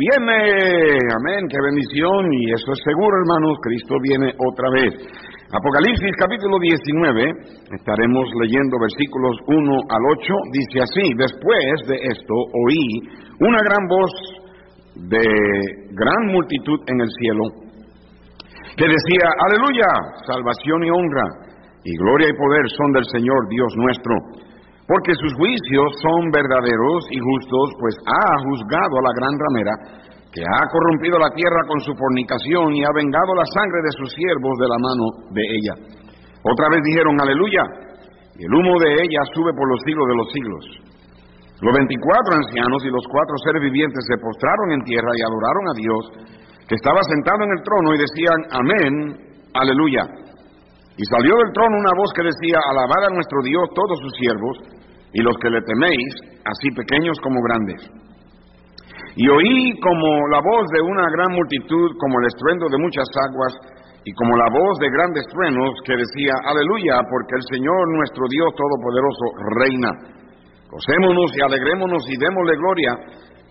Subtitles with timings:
[0.00, 4.96] Viene, amén, qué bendición, y eso es seguro, hermanos, Cristo viene otra vez.
[5.52, 7.20] Apocalipsis capítulo 19,
[7.76, 12.80] estaremos leyendo versículos 1 al 8, dice así, después de esto oí
[13.44, 14.12] una gran voz
[15.04, 15.20] de
[15.92, 17.44] gran multitud en el cielo,
[18.80, 19.84] que decía, aleluya,
[20.24, 21.28] salvación y honra,
[21.84, 24.16] y gloria y poder son del Señor Dios nuestro
[24.90, 29.74] porque sus juicios son verdaderos y justos, pues ha juzgado a la gran ramera,
[30.34, 34.10] que ha corrompido la tierra con su fornicación y ha vengado la sangre de sus
[34.10, 35.74] siervos de la mano de ella.
[36.42, 37.62] Otra vez dijeron, aleluya,
[38.34, 40.64] y el humo de ella sube por los siglos de los siglos.
[41.62, 45.78] Los veinticuatro ancianos y los cuatro seres vivientes se postraron en tierra y adoraron a
[45.78, 46.02] Dios,
[46.66, 48.94] que estaba sentado en el trono, y decían, amén,
[49.54, 50.02] aleluya.
[50.98, 54.79] Y salió del trono una voz que decía, alabad a nuestro Dios todos sus siervos,
[55.12, 56.14] y los que le teméis,
[56.44, 57.90] así pequeños como grandes.
[59.16, 63.54] Y oí como la voz de una gran multitud, como el estruendo de muchas aguas,
[64.04, 68.48] y como la voz de grandes truenos que decía, aleluya, porque el Señor nuestro Dios
[68.56, 69.26] Todopoderoso
[69.60, 69.90] reina.
[70.70, 72.92] Gocémonos y alegrémonos y démosle gloria,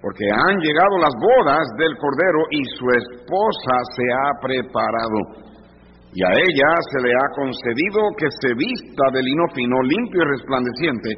[0.01, 5.19] porque han llegado las bodas del Cordero y su esposa se ha preparado.
[6.15, 10.31] Y a ella se le ha concedido que se vista de lino fino, limpio y
[10.33, 11.09] resplandeciente,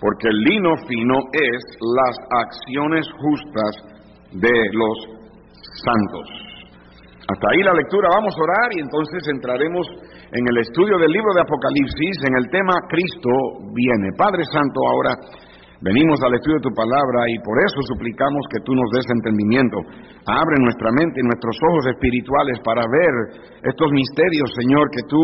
[0.00, 3.72] porque el lino fino es las acciones justas
[4.32, 4.96] de los
[5.84, 6.46] santos.
[7.26, 9.86] Hasta ahí la lectura, vamos a orar y entonces entraremos
[10.30, 13.30] en el estudio del libro de Apocalipsis en el tema Cristo
[13.74, 14.14] viene.
[14.14, 15.10] Padre Santo, ahora
[15.82, 19.74] venimos al estudio de tu palabra y por eso suplicamos que tú nos des entendimiento.
[20.22, 23.14] Abre nuestra mente y nuestros ojos espirituales para ver
[23.58, 25.18] estos misterios, Señor, que tú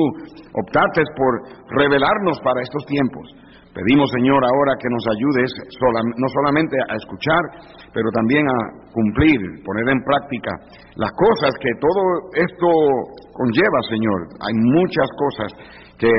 [0.58, 1.32] optaste por
[1.70, 3.41] revelarnos para estos tiempos.
[3.72, 5.48] Pedimos, Señor, ahora que nos ayudes
[5.80, 7.40] no solamente a escuchar,
[7.94, 8.58] pero también a
[8.92, 10.52] cumplir, poner en práctica
[10.96, 12.02] las cosas que todo
[12.36, 12.68] esto
[13.32, 14.20] conlleva, Señor.
[14.44, 15.48] Hay muchas cosas
[15.96, 16.12] que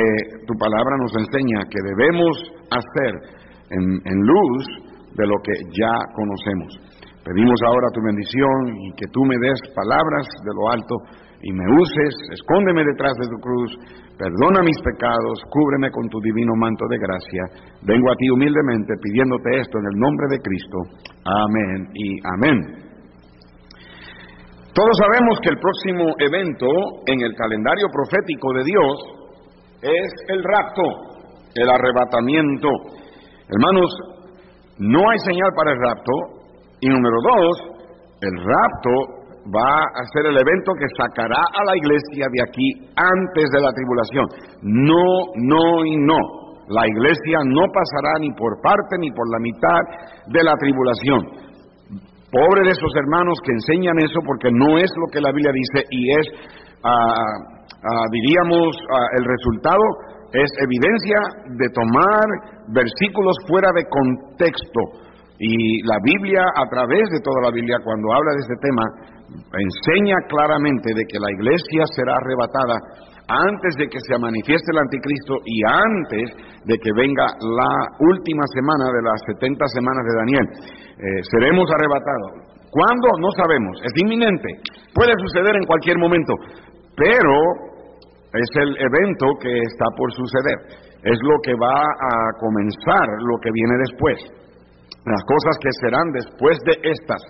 [0.47, 2.33] tu palabra nos enseña que debemos
[2.73, 3.13] hacer
[3.69, 4.65] en, luz
[5.13, 6.73] de lo que ya conocemos.
[7.23, 10.95] Pedimos ahora tu bendición y que tú me des palabras de lo alto
[11.43, 13.77] y me uses, escóndeme detrás de tu cruz
[14.17, 17.43] Perdona mis pecados, cúbreme con tu divino manto de gracia.
[17.81, 20.77] Vengo a ti humildemente pidiéndote esto en el nombre de Cristo.
[21.25, 22.57] Amén y amén.
[24.73, 26.67] Todos sabemos que el próximo evento
[27.07, 28.95] en el calendario profético de Dios
[29.81, 30.83] es el rapto,
[31.55, 32.69] el arrebatamiento.
[33.49, 33.89] Hermanos,
[34.77, 36.13] no hay señal para el rapto.
[36.81, 37.57] Y número dos,
[38.21, 38.91] el rapto
[39.51, 43.71] va a ser el evento que sacará a la iglesia de aquí antes de la
[43.73, 44.25] tribulación.
[44.61, 45.03] No,
[45.35, 46.19] no y no.
[46.69, 49.81] La iglesia no pasará ni por parte ni por la mitad
[50.31, 51.21] de la tribulación.
[52.31, 55.85] Pobre de esos hermanos que enseñan eso porque no es lo que la Biblia dice
[55.91, 56.27] y es,
[56.83, 57.13] ah,
[57.67, 59.83] ah, diríamos, ah, el resultado
[60.33, 61.19] es evidencia
[61.59, 62.25] de tomar
[62.73, 64.81] versículos fuera de contexto.
[65.37, 70.17] Y la Biblia, a través de toda la Biblia, cuando habla de este tema, enseña
[70.27, 72.77] claramente de que la iglesia será arrebatada
[73.27, 76.27] antes de que se manifieste el anticristo y antes
[76.65, 80.47] de que venga la última semana de las 70 semanas de Daniel.
[80.99, 82.53] Eh, seremos arrebatados.
[82.69, 83.07] ¿Cuándo?
[83.21, 83.79] No sabemos.
[83.85, 84.49] Es inminente.
[84.93, 86.33] Puede suceder en cualquier momento.
[86.97, 87.37] Pero
[88.33, 90.57] es el evento que está por suceder.
[91.03, 94.17] Es lo que va a comenzar, lo que viene después.
[95.05, 97.21] Las cosas que serán después de estas.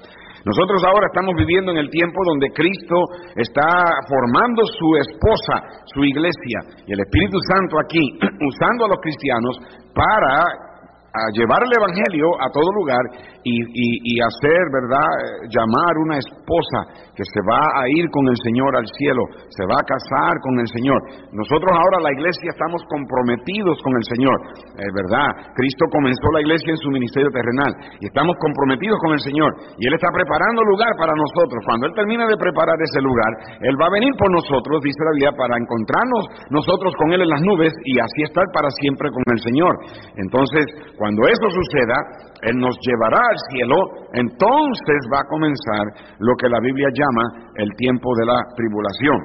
[0.45, 2.95] Nosotros ahora estamos viviendo en el tiempo donde Cristo
[3.35, 3.69] está
[4.09, 9.55] formando su esposa, su iglesia, y el Espíritu Santo aquí, usando a los cristianos
[9.95, 10.72] para
[11.13, 13.05] a llevar el Evangelio a todo lugar
[13.45, 15.05] y, y, hacer, ¿verdad?,
[15.53, 16.79] llamar una esposa
[17.13, 19.21] que se va a ir con el Señor al cielo,
[19.53, 20.97] se va a casar con el Señor.
[21.29, 24.37] Nosotros ahora la iglesia estamos comprometidos con el Señor,
[24.73, 29.21] es verdad, Cristo comenzó la iglesia en su ministerio terrenal y estamos comprometidos con el
[29.21, 31.61] Señor y Él está preparando lugar para nosotros.
[31.67, 35.13] Cuando Él termine de preparar ese lugar, Él va a venir por nosotros, dice la
[35.13, 39.21] Biblia, para encontrarnos nosotros con Él en las nubes y así estar para siempre con
[39.29, 39.73] el Señor.
[40.17, 40.65] Entonces,
[41.03, 41.99] cuando eso suceda,
[42.43, 43.75] Él nos llevará al cielo,
[44.13, 49.19] entonces va a comenzar lo que la Biblia llama el tiempo de la tribulación.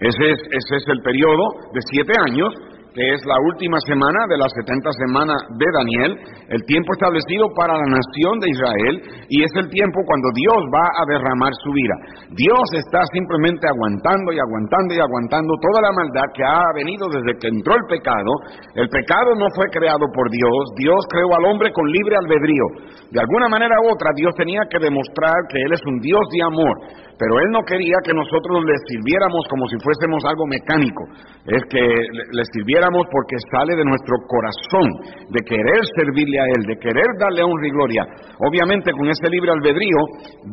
[0.00, 2.52] Ese es, ese es el periodo de siete años
[2.94, 6.10] que es la última semana de las 70 semanas de Daniel,
[6.50, 8.94] el tiempo establecido para la nación de Israel,
[9.30, 11.96] y es el tiempo cuando Dios va a derramar su ira.
[12.34, 17.38] Dios está simplemente aguantando y aguantando y aguantando toda la maldad que ha venido desde
[17.38, 18.30] que entró el pecado.
[18.74, 22.66] El pecado no fue creado por Dios, Dios creó al hombre con libre albedrío.
[23.14, 26.42] De alguna manera u otra, Dios tenía que demostrar que Él es un Dios de
[26.42, 26.74] amor,
[27.18, 31.06] pero Él no quería que nosotros le sirviéramos como si fuésemos algo mecánico,
[31.46, 34.88] es que le sirviéramos porque sale de nuestro corazón,
[35.28, 38.06] de querer servirle a Él, de querer darle honra y gloria.
[38.48, 39.98] Obviamente con ese libre albedrío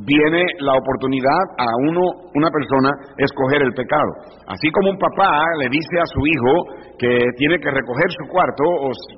[0.05, 2.01] viene la oportunidad a uno,
[2.35, 4.11] una persona, escoger el pecado.
[4.47, 6.53] Así como un papá le dice a su hijo
[6.99, 8.63] que tiene que recoger su cuarto,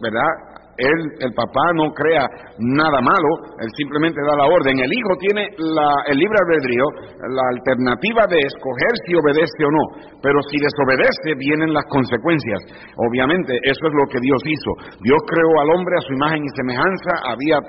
[0.01, 0.48] ¿verdad?
[0.79, 2.23] Él, el papá no crea
[2.59, 3.29] nada malo,
[3.59, 4.79] él simplemente da la orden.
[4.79, 6.85] El hijo tiene el libre albedrío,
[7.19, 9.83] la alternativa de escoger si obedece o no,
[10.23, 12.59] pero si desobedece vienen las consecuencias.
[12.95, 14.71] Obviamente, eso es lo que Dios hizo.
[15.03, 17.59] Dios creó al hombre a su imagen y semejanza, había,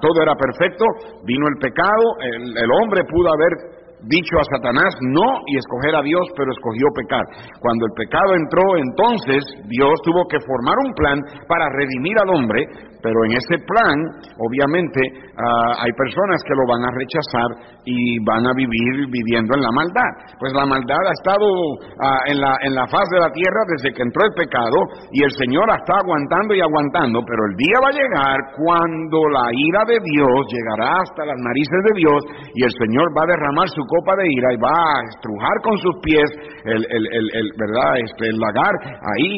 [0.00, 0.84] todo era perfecto,
[1.26, 6.26] vino el pecado, el hombre pudo haber dicho a Satanás no y escoger a Dios,
[6.36, 7.24] pero escogió pecar.
[7.60, 12.66] Cuando el pecado entró, entonces Dios tuvo que formar un plan para redimir al hombre,
[13.02, 13.96] pero en ese plan,
[14.38, 15.00] obviamente,
[15.36, 17.50] ah, hay personas que lo van a rechazar
[17.84, 20.12] y van a vivir viviendo en la maldad.
[20.38, 21.46] Pues la maldad ha estado
[21.98, 24.78] ah, en, la, en la faz de la tierra desde que entró el pecado
[25.12, 29.46] y el Señor está aguantando y aguantando, pero el día va a llegar cuando la
[29.50, 32.20] ira de Dios llegará hasta las narices de Dios
[32.54, 35.76] y el Señor va a derramar su copa de ira y va a estrujar con
[35.78, 36.28] sus pies
[36.64, 37.98] el, el, el, ¿verdad?
[37.98, 39.32] Este, el lagar, ahí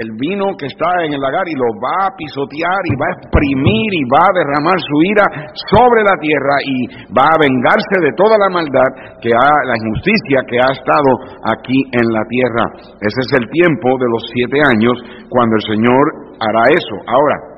[0.00, 3.16] el, vino que está en el lagar y lo va a pisotear y va a
[3.18, 5.26] exprimir y va a derramar su ira
[5.74, 6.76] sobre la tierra y
[7.10, 11.10] va a vengarse de toda la maldad que ha, la injusticia que ha estado
[11.50, 12.64] aquí en la tierra.
[13.02, 14.94] Ese es el tiempo de los siete años
[15.26, 16.04] cuando el Señor
[16.38, 16.96] hará eso.
[17.10, 17.51] Ahora,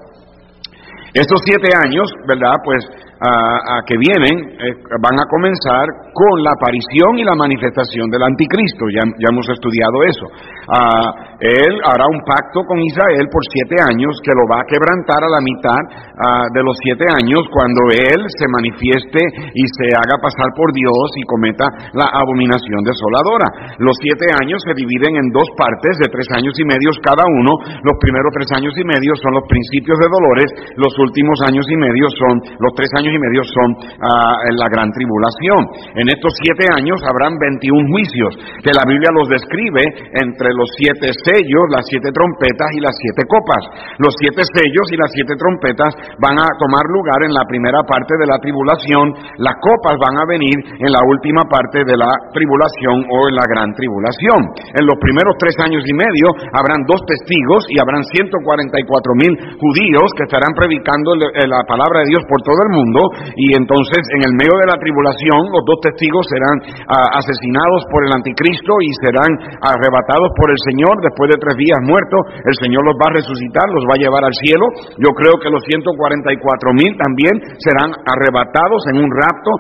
[1.14, 2.58] estos siete años, ¿verdad?
[2.64, 2.82] Pues
[3.24, 8.86] a, que vienen eh, van a comenzar con la aparición y la manifestación del anticristo.
[8.90, 10.26] Ya, ya hemos estudiado eso.
[10.68, 15.20] Ah, él hará un pacto con Israel por siete años que lo va a quebrantar
[15.22, 15.82] a la mitad
[16.18, 19.20] ah, de los siete años cuando él se manifieste
[19.54, 23.78] y se haga pasar por Dios y cometa la abominación desoladora.
[23.78, 27.52] Los siete años se dividen en dos partes de tres años y medio cada uno.
[27.82, 31.76] Los primeros tres años y medio son los principios de dolores, los últimos años y
[31.76, 33.68] medio son los tres años y medio son
[34.00, 35.60] ah, la gran tribulación.
[36.00, 38.32] En estos siete años habrán 21 juicios
[38.64, 39.84] que la Biblia los describe
[40.16, 43.62] entre los siete sellos, las siete trompetas y las siete copas.
[44.00, 48.16] Los siete sellos y las siete trompetas van a tomar lugar en la primera parte
[48.16, 53.04] de la tribulación, las copas van a venir en la última parte de la tribulación
[53.10, 54.40] o en la gran tribulación.
[54.72, 60.08] En los primeros tres años y medio habrán dos testigos y habrán 144 mil judíos
[60.16, 63.00] que estarán predicando la palabra de Dios por todo el mundo
[63.34, 66.56] y entonces en el medio de la tribulación los dos testigos serán
[66.86, 69.32] ah, asesinados por el anticristo y serán
[69.64, 72.20] arrebatados por el Señor después de tres días muertos.
[72.44, 74.66] El Señor los va a resucitar, los va a llevar al cielo.
[75.00, 79.50] Yo creo que los 144 mil también serán arrebatados en un rapto,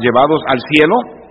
[0.00, 1.21] llevados al cielo.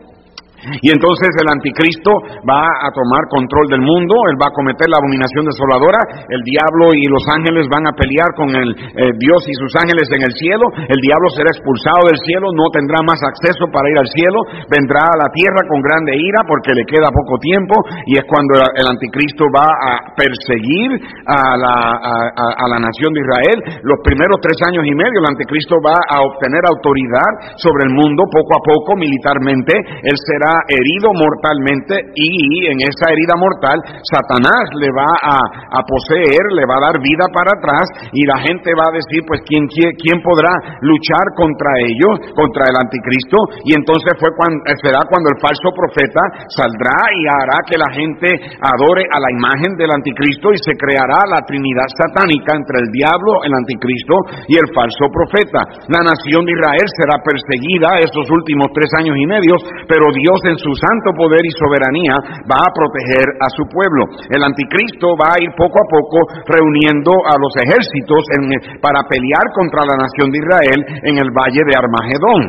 [0.82, 2.12] Y entonces el anticristo
[2.46, 6.94] va a tomar control del mundo, él va a cometer la abominación desoladora, el diablo
[6.94, 10.34] y los ángeles van a pelear con el eh, Dios y sus ángeles en el
[10.38, 14.40] cielo, el diablo será expulsado del cielo, no tendrá más acceso para ir al cielo,
[14.70, 17.76] vendrá a la tierra con grande ira porque le queda poco tiempo
[18.06, 20.94] y es cuando el anticristo va a perseguir
[21.26, 21.76] a la,
[22.38, 23.58] a la nación de Israel.
[23.82, 28.24] Los primeros tres años y medio el anticristo va a obtener autoridad sobre el mundo
[28.30, 34.90] poco a poco militarmente, él será herido mortalmente y en esa herida mortal Satanás le
[34.92, 38.96] va a, poseer, le va a dar vida para atrás y la gente va a
[38.96, 43.38] decir, pues, ¿quién, quién podrá luchar contra ellos, contra el anticristo?
[43.66, 48.30] Y entonces fue cuando, será cuando el falso profeta saldrá y hará que la gente
[48.60, 53.44] adore a la imagen del anticristo y se creará la trinidad satánica entre el diablo,
[53.46, 54.16] el anticristo
[54.48, 55.62] y el falso profeta.
[55.88, 59.56] La nación de Israel será perseguida estos últimos tres años y medio,
[59.88, 62.16] pero Dios en su santo poder y soberanía
[62.48, 64.08] va a proteger a su pueblo.
[64.30, 66.18] El anticristo va a ir poco a poco
[66.48, 68.22] reuniendo a los ejércitos
[68.82, 72.42] para pelear contra la nación de Israel en el valle de Armagedón.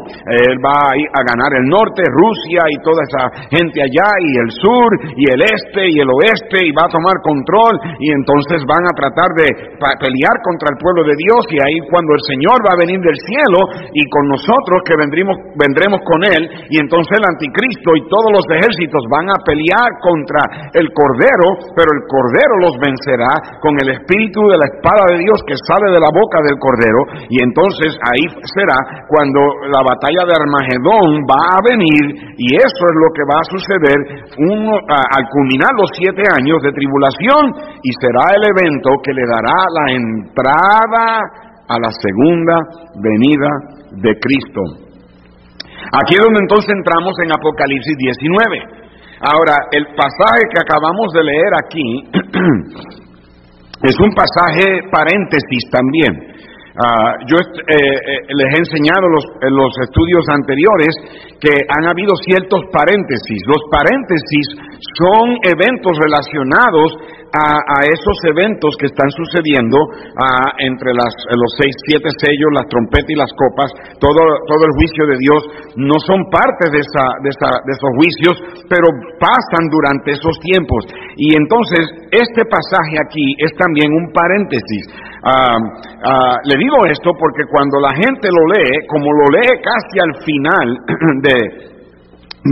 [0.48, 4.32] Él va a, ir a ganar el norte, Rusia y toda esa gente allá, y
[4.38, 8.62] el sur, y el este, y el oeste, y va a tomar control, y entonces
[8.68, 9.48] van a tratar de
[9.98, 13.18] pelear contra el pueblo de Dios, y ahí cuando el Señor va a venir del
[13.18, 13.60] cielo,
[13.92, 18.30] y con nosotros que vendremos, vendremos con Él, y entonces el anticristo Cristo y todos
[18.30, 23.98] los ejércitos van a pelear contra el Cordero, pero el Cordero los vencerá con el
[23.98, 27.98] espíritu de la espada de Dios que sale de la boca del Cordero y entonces
[27.98, 28.24] ahí
[28.54, 28.78] será
[29.10, 33.50] cuando la batalla de Armagedón va a venir y eso es lo que va a
[33.50, 33.98] suceder
[34.30, 37.50] al culminar los siete años de tribulación
[37.82, 41.06] y será el evento que le dará la entrada
[41.66, 42.56] a la segunda
[43.00, 43.50] venida
[43.98, 44.91] de Cristo.
[45.90, 48.82] Aquí es donde entonces entramos en Apocalipsis 19.
[49.22, 51.88] Ahora, el pasaje que acabamos de leer aquí
[53.88, 56.32] es un pasaje paréntesis también.
[56.72, 60.96] Ah, yo eh, eh, les he enseñado los, en los estudios anteriores
[61.38, 63.44] que han habido ciertos paréntesis.
[63.46, 64.46] Los paréntesis
[64.96, 66.96] son eventos relacionados
[67.32, 69.78] a, esos eventos que están sucediendo
[70.60, 75.06] entre las, los seis, siete sellos, las trompetas y las copas, todo, todo el juicio
[75.08, 75.40] de Dios,
[75.76, 78.36] no son parte de, esa, de, esa, de esos juicios,
[78.68, 78.86] pero
[79.16, 80.84] pasan durante esos tiempos.
[81.16, 84.84] Y entonces, este pasaje aquí es también un paréntesis.
[85.24, 85.56] Ah,
[86.04, 90.14] ah, le digo esto porque cuando la gente lo lee, como lo lee casi al
[90.20, 90.66] final
[91.22, 91.36] de,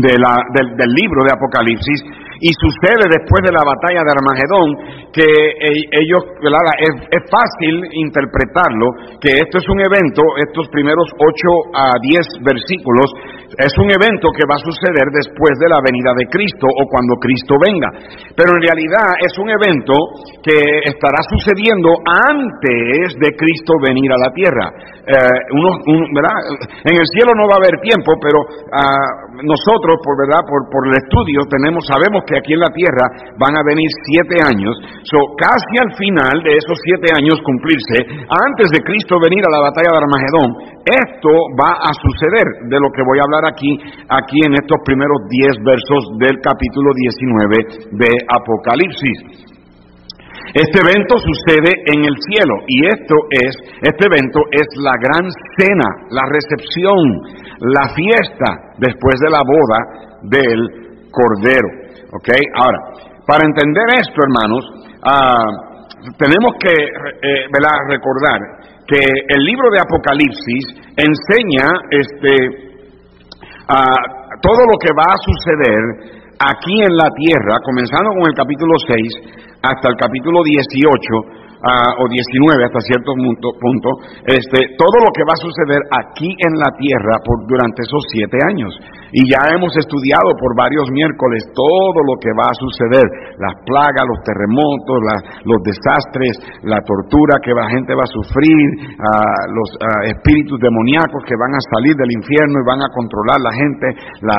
[0.08, 2.00] de la, del libro de Apocalipsis,
[2.40, 4.68] y sucede después de la batalla de Armagedón
[5.12, 12.00] que e-, ellos, es, fácil interpretarlo, que esto es un evento, estos primeros 8 a
[12.00, 13.12] 10 versículos,
[13.60, 17.18] es un evento que va a suceder después de la venida de Cristo o cuando
[17.18, 17.90] Cristo venga.
[18.32, 19.92] Pero en realidad es un evento
[20.40, 24.66] que estará sucediendo antes de Cristo venir a la tierra.
[25.02, 30.46] Eh, uno, En el cielo no va a haber tiempo, pero uh, nosotros, por verdad,
[30.46, 33.06] por, por el estudio, tenemos, sabemos aquí en la tierra
[33.38, 38.68] van a venir siete años, so, casi al final de esos siete años cumplirse, antes
[38.70, 40.48] de Cristo venir a la batalla de Armagedón,
[40.84, 43.72] esto va a suceder, de lo que voy a hablar aquí,
[44.08, 49.50] aquí en estos primeros diez versos del capítulo 19 de Apocalipsis.
[50.54, 55.88] Este evento sucede en el cielo y esto es, este evento es la gran cena,
[56.10, 56.98] la recepción,
[57.60, 59.78] la fiesta después de la boda
[60.22, 61.89] del Cordero.
[62.12, 62.28] ¿Ok?
[62.56, 62.78] Ahora,
[63.26, 64.62] para entender esto, hermanos,
[65.02, 65.70] ah,
[66.18, 67.46] tenemos que eh,
[67.88, 68.40] recordar
[68.86, 70.64] que el libro de Apocalipsis
[70.96, 72.34] enseña este,
[74.42, 78.98] todo lo que va a suceder aquí en la tierra, comenzando con el capítulo 6
[79.62, 83.88] hasta el capítulo 18, o 19 hasta cierto punto,
[84.24, 88.38] este, todo lo que va a suceder aquí en la tierra por, durante esos siete
[88.48, 88.72] años.
[89.12, 93.06] Y ya hemos estudiado por varios miércoles todo lo que va a suceder,
[93.42, 94.98] las plagas, los terremotos,
[95.42, 98.94] los desastres, la tortura que la gente va a sufrir,
[99.50, 99.68] los
[100.14, 103.86] espíritus demoníacos que van a salir del infierno y van a controlar la gente.
[104.22, 104.38] La,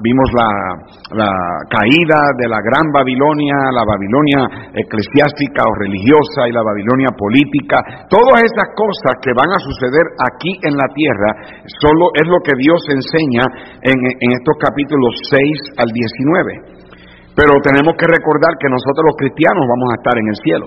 [0.00, 1.28] vimos la,
[1.68, 8.08] caída de la gran Babilonia, la Babilonia eclesiástica o religiosa y la Babilonia política.
[8.08, 11.30] Todas esas cosas que van a suceder aquí en la tierra
[11.80, 17.34] solo es lo que Dios enseña en, estos capítulos 6 al 19.
[17.34, 20.66] Pero tenemos que recordar que nosotros los cristianos vamos a estar en el cielo.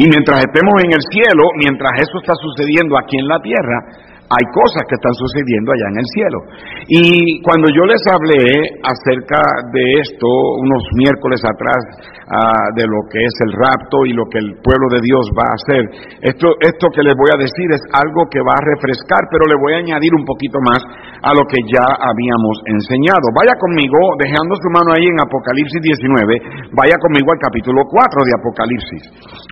[0.00, 4.46] Y mientras estemos en el cielo, mientras eso está sucediendo aquí en la tierra, hay
[4.54, 6.38] cosas que están sucediendo allá en el cielo.
[6.86, 9.42] Y cuando yo les hablé acerca
[9.74, 10.30] de esto
[10.62, 11.82] unos miércoles atrás,
[12.30, 15.50] ah, de lo que es el rapto y lo que el pueblo de Dios va
[15.50, 15.82] a hacer,
[16.22, 19.58] esto, esto que les voy a decir es algo que va a refrescar, pero le
[19.58, 20.78] voy a añadir un poquito más
[21.26, 23.34] a lo que ya habíamos enseñado.
[23.34, 28.32] Vaya conmigo, dejando su mano ahí en Apocalipsis 19, vaya conmigo al capítulo 4 de
[28.38, 29.02] Apocalipsis.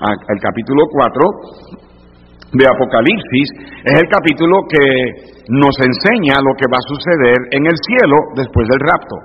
[0.07, 1.88] Al capítulo 4
[2.53, 3.49] de Apocalipsis
[3.85, 4.85] es el capítulo que
[5.53, 9.17] nos enseña lo que va a suceder en el cielo después del rapto.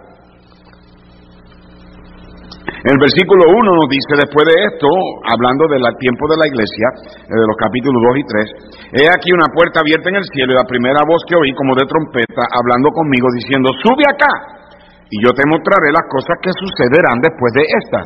[2.84, 4.92] El versículo 1 nos dice después de esto,
[5.24, 6.88] hablando del tiempo de la iglesia,
[7.24, 10.52] eh, de los capítulos 2 y 3, he aquí una puerta abierta en el cielo
[10.52, 14.60] y la primera voz que oí como de trompeta hablando conmigo diciendo, sube acá
[15.08, 18.06] y yo te mostraré las cosas que sucederán después de estas.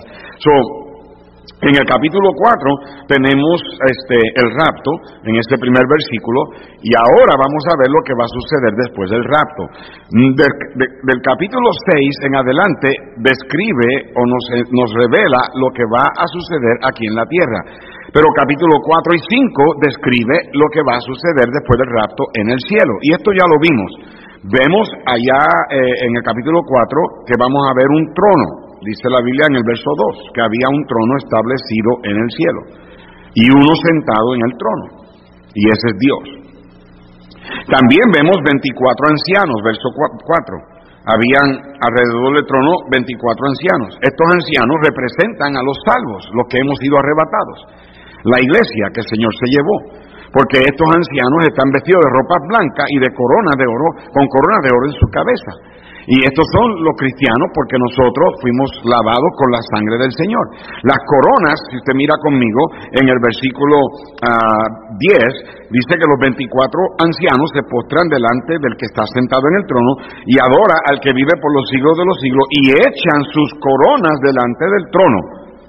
[1.58, 3.58] En el capítulo 4 tenemos
[3.90, 4.92] este, el rapto,
[5.26, 6.54] en este primer versículo,
[6.86, 9.66] y ahora vamos a ver lo que va a suceder después del rapto.
[10.38, 12.90] Del, capítulo 6 en adelante
[13.26, 17.60] describe o nos, nos revela lo que va a suceder aquí en la tierra.
[18.14, 22.54] Pero capítulo 4 y 5 describe lo que va a suceder después del rapto en
[22.54, 23.02] el cielo.
[23.02, 23.92] Y esto ya lo vimos.
[24.46, 25.42] Vemos allá
[25.74, 29.58] eh, en el capítulo 4 que vamos a ver un trono dice la Biblia en
[29.58, 32.62] el verso 2, que había un trono establecido en el cielo
[33.34, 34.86] y uno sentado en el trono,
[35.54, 36.38] y ese es Dios.
[37.68, 40.78] También vemos 24 ancianos, verso 4.
[41.08, 41.48] Habían
[41.80, 43.16] alrededor del trono 24
[43.48, 43.92] ancianos.
[44.04, 47.58] Estos ancianos representan a los salvos, los que hemos sido arrebatados.
[48.28, 49.78] La iglesia que el Señor se llevó.
[50.36, 54.60] Porque estos ancianos están vestidos de ropa blanca y de corona de oro, con corona
[54.60, 55.52] de oro en su cabeza.
[56.08, 60.46] Y estos son los cristianos porque nosotros fuimos lavados con la sangre del Señor.
[60.88, 62.64] Las coronas, si usted mira conmigo,
[62.96, 63.76] en el versículo
[64.16, 64.48] 10, ah,
[65.68, 69.92] dice que los 24 ancianos se postran delante del que está sentado en el trono
[70.24, 74.16] y adora al que vive por los siglos de los siglos y echan sus coronas
[74.24, 75.20] delante del trono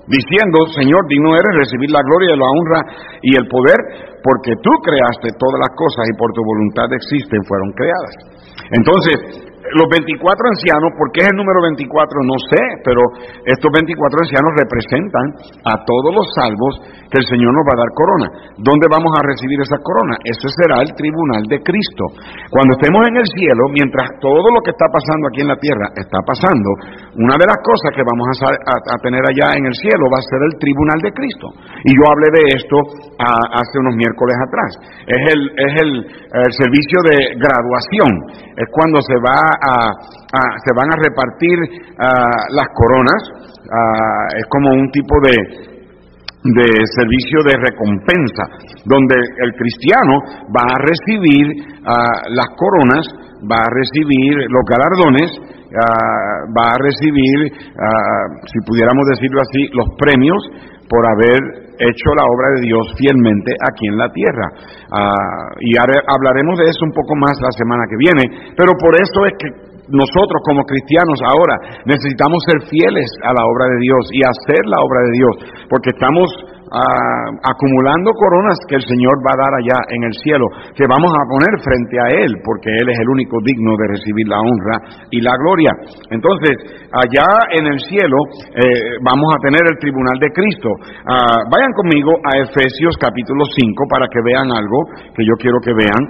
[0.09, 2.80] diciendo, Señor, digno eres recibir la gloria la honra
[3.21, 3.76] y el poder,
[4.25, 8.14] porque tú creaste todas las cosas y por tu voluntad existen, fueron creadas.
[8.73, 12.25] Entonces, los 24 ancianos, ¿por qué es el número 24?
[12.25, 13.02] No sé, pero
[13.44, 15.26] estos 24 ancianos representan
[15.66, 16.72] a todos los salvos
[17.08, 18.28] que el Señor nos va a dar corona.
[18.60, 20.20] ¿Dónde vamos a recibir esa corona?
[20.25, 22.04] Ese será el tribunal de Cristo.
[22.52, 25.88] Cuando estemos en el cielo, mientras todo lo que está pasando aquí en la tierra
[25.96, 26.68] está pasando,
[27.16, 30.40] una de las cosas que vamos a, tener allá en el cielo va a ser
[30.52, 31.46] el tribunal de Cristo.
[31.84, 32.76] Y yo hablé de esto
[33.18, 34.70] hace unos miércoles atrás.
[35.06, 35.90] Es el, es el
[36.52, 38.12] servicio de graduación.
[38.58, 41.58] Es cuando se va se van a repartir
[42.50, 43.22] las coronas,
[44.36, 45.36] es como un tipo de,
[46.44, 48.44] de servicio de recompensa,
[48.84, 50.20] donde el cristiano
[50.54, 51.46] va a recibir
[51.84, 53.06] las coronas,
[53.50, 55.30] va a recibir los galardones,
[56.56, 57.52] va a recibir,
[58.46, 60.42] si pudiéramos decirlo así, los premios
[60.88, 64.47] por haber hecho la obra de Dios fielmente aquí en la tierra.
[65.62, 69.35] y hablaremos de eso un poco más la semana que viene, pero por eso es
[69.38, 69.49] que
[69.88, 74.80] nosotros como cristianos ahora necesitamos ser fieles a la obra de Dios y hacer la
[74.85, 75.35] obra de Dios,
[75.70, 76.28] porque estamos
[76.70, 81.26] acumulando coronas que el Señor va a dar allá en el cielo, que vamos a
[81.28, 84.76] poner frente a Él, porque Él es el único digno de recibir la honra
[85.10, 85.72] y la gloria.
[86.10, 86.54] Entonces,
[86.92, 88.18] allá en el cielo
[88.54, 90.70] eh, vamos a tener el tribunal de Cristo.
[91.06, 94.78] Ah, vayan conmigo a Efesios capítulo 5 para que vean algo
[95.16, 96.02] que yo quiero que vean.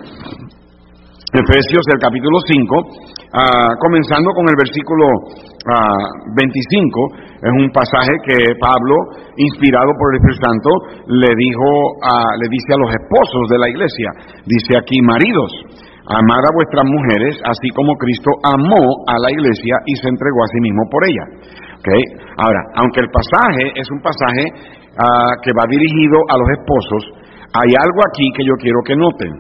[1.29, 5.05] Efesios, el capítulo 5, Ah, comenzando con el versículo
[6.33, 10.71] 25, ah, es un pasaje que Pablo, inspirado por el Espíritu Santo,
[11.07, 11.71] le dijo,
[12.35, 14.11] le dice a los esposos de la iglesia,
[14.42, 15.47] dice aquí, maridos,
[16.11, 20.50] amad a vuestras mujeres, así como Cristo amó a la iglesia y se entregó a
[20.50, 21.24] sí mismo por ella.
[21.79, 22.03] Okay.
[22.42, 24.42] Ahora, aunque el pasaje es un pasaje
[24.98, 27.03] ah, que va dirigido a los esposos,
[27.55, 29.31] hay algo aquí que yo quiero que noten.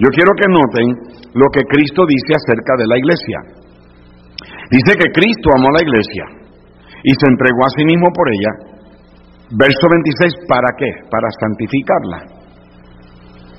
[0.00, 0.88] Yo quiero que noten
[1.36, 3.38] lo que Cristo dice acerca de la iglesia.
[4.72, 6.41] Dice que Cristo amó a la iglesia
[7.02, 8.52] y se entregó a sí mismo por ella.
[9.52, 10.88] Verso 26, ¿para qué?
[11.10, 12.18] Para santificarla,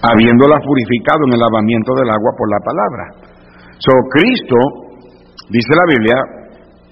[0.02, 3.06] habiéndola purificado en el lavamiento del agua por la palabra.
[3.78, 4.58] So, Cristo,
[5.52, 6.18] dice la Biblia,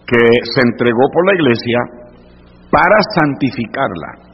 [0.06, 1.80] que se entregó por la iglesia
[2.70, 4.32] para santificarla.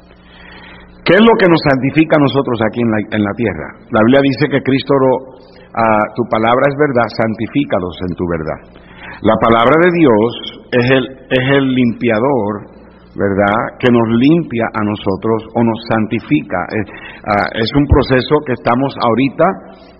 [1.05, 3.67] ¿Qué es lo que nos santifica a nosotros aquí en la, en la tierra?
[3.95, 8.86] La Biblia dice que Cristo, uh, tu palabra es verdad, santifícalos en tu verdad.
[9.21, 10.29] La palabra de Dios
[10.77, 11.03] es el,
[11.33, 12.69] es el limpiador,
[13.17, 13.57] ¿verdad?
[13.81, 16.61] Que nos limpia a nosotros o nos santifica.
[16.69, 19.45] Es, uh, es un proceso que estamos ahorita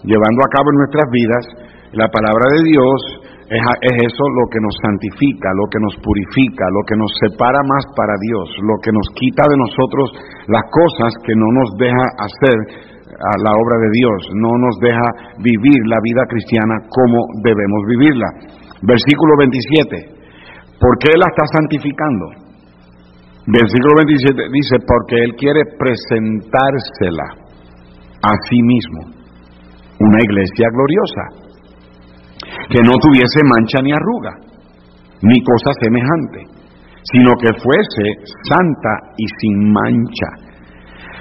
[0.05, 1.43] llevando a cabo en nuestras vidas.
[1.97, 2.97] La palabra de Dios
[3.49, 3.61] es,
[4.05, 8.13] eso lo que nos santifica, lo que nos purifica, lo que nos separa más para
[8.21, 10.13] Dios, lo que nos quita de nosotros
[10.45, 12.57] las cosas que no nos deja hacer
[13.17, 15.09] a la obra de Dios, no nos deja
[15.41, 18.29] vivir la vida cristiana como debemos vivirla.
[18.81, 20.17] Versículo 27.
[20.79, 22.47] ¿Por qué la está santificando?
[23.47, 27.47] Versículo 27 dice, porque Él quiere presentársela
[28.21, 29.07] a sí mismo,
[29.99, 31.47] una iglesia gloriosa
[32.69, 34.35] que no tuviese mancha ni arruga,
[35.23, 36.43] ni cosa semejante,
[37.03, 38.05] sino que fuese
[38.43, 40.29] santa y sin mancha.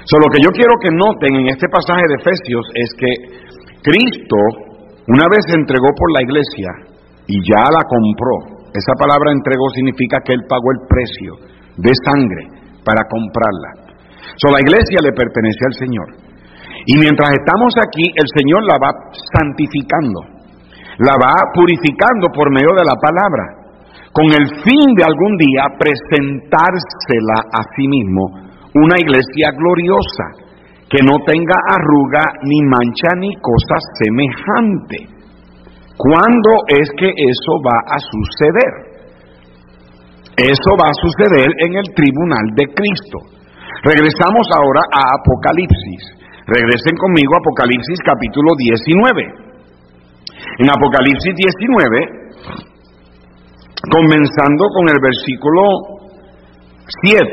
[0.03, 3.11] So, lo que yo quiero que noten en este pasaje de Efesios es que
[3.81, 4.37] Cristo
[5.07, 6.86] una vez se entregó por la iglesia
[7.27, 8.57] y ya la compró.
[8.73, 11.31] Esa palabra entregó significa que Él pagó el precio
[11.77, 12.43] de sangre
[12.83, 13.93] para comprarla.
[14.37, 16.07] So, la iglesia le pertenece al Señor.
[16.85, 18.91] Y mientras estamos aquí, el Señor la va
[19.33, 20.37] santificando
[20.97, 23.45] la va purificando por medio de la palabra,
[24.11, 30.25] con el fin de algún día presentársela a sí mismo una iglesia gloriosa,
[30.89, 35.16] que no tenga arruga, ni mancha, ni cosa semejante.
[35.97, 38.73] ¿Cuándo es que eso va a suceder?
[40.37, 43.17] Eso va a suceder en el tribunal de Cristo.
[43.81, 46.13] Regresamos ahora a Apocalipsis.
[46.45, 49.47] Regresen conmigo a Apocalipsis capítulo 19.
[50.59, 51.97] En Apocalipsis 19,
[53.89, 55.61] comenzando con el versículo
[57.01, 57.27] 7,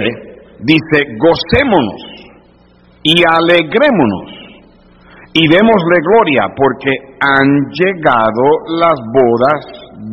[0.61, 2.01] dice, gocémonos
[3.03, 4.34] y alegrémonos
[5.35, 8.47] y démosle gloria porque han llegado
[8.79, 9.61] las bodas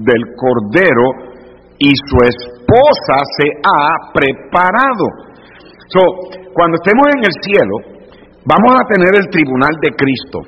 [0.02, 1.30] del Cordero
[1.78, 5.06] y su esposa se ha preparado.
[5.94, 6.02] So,
[6.54, 7.76] cuando estemos en el cielo,
[8.46, 10.40] vamos a tener el tribunal de Cristo.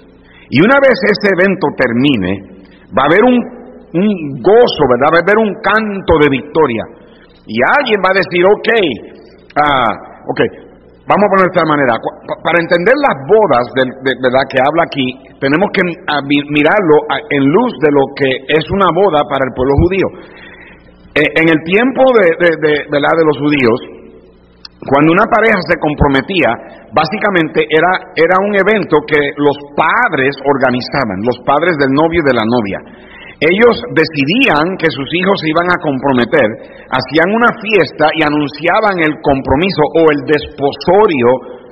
[0.50, 2.66] Y una vez ese evento termine,
[2.98, 3.38] va a haber un,
[3.94, 5.14] un gozo, ¿verdad?
[5.14, 6.84] Va a haber un canto de victoria.
[7.46, 8.70] Y alguien va a decir, ok,
[9.62, 9.94] ah,
[10.30, 10.42] ok,
[11.08, 11.94] vamos a poner de esta manera.
[12.44, 13.84] Para entender las bodas de,
[14.24, 14.46] ¿verdad?
[14.48, 15.08] que habla aquí,
[15.40, 15.84] tenemos que
[16.52, 16.96] mirarlo
[17.30, 20.08] en luz de lo que es una boda para el pueblo judío.
[21.14, 23.16] Eh, en el tiempo de, ¿verdad?
[23.16, 23.80] de los judíos,
[24.84, 26.52] cuando una pareja se comprometía,
[26.92, 32.36] básicamente era, era un evento que los padres organizaban, los padres del novio y de
[32.36, 32.80] la novia.
[33.40, 36.48] Ellos decidían que sus hijos se iban a comprometer,
[36.90, 41.30] hacían una fiesta y anunciaban el compromiso o el desposorio